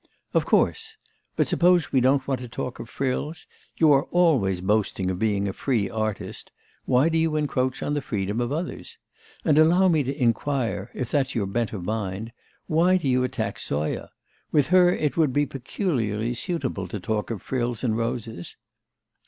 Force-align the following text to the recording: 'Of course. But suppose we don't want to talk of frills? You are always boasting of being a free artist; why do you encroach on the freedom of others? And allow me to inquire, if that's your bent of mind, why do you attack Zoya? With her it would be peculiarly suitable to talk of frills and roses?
'Of 0.33 0.47
course. 0.47 0.97
But 1.35 1.47
suppose 1.47 1.91
we 1.91 2.01
don't 2.01 2.27
want 2.27 2.39
to 2.41 2.47
talk 2.47 2.79
of 2.79 2.89
frills? 2.89 3.45
You 3.77 3.91
are 3.93 4.05
always 4.05 4.59
boasting 4.59 5.11
of 5.11 5.19
being 5.19 5.47
a 5.47 5.53
free 5.53 5.91
artist; 5.91 6.49
why 6.85 7.07
do 7.07 7.19
you 7.19 7.35
encroach 7.35 7.83
on 7.83 7.93
the 7.93 8.01
freedom 8.01 8.41
of 8.41 8.51
others? 8.51 8.97
And 9.45 9.59
allow 9.59 9.89
me 9.89 10.01
to 10.01 10.19
inquire, 10.19 10.89
if 10.95 11.11
that's 11.11 11.35
your 11.35 11.45
bent 11.45 11.71
of 11.71 11.83
mind, 11.85 12.31
why 12.65 12.97
do 12.97 13.07
you 13.07 13.23
attack 13.23 13.59
Zoya? 13.59 14.09
With 14.51 14.69
her 14.69 14.91
it 14.91 15.17
would 15.17 15.33
be 15.33 15.45
peculiarly 15.45 16.33
suitable 16.33 16.87
to 16.87 16.99
talk 16.99 17.29
of 17.29 17.43
frills 17.43 17.83
and 17.83 17.95
roses? 17.95 18.55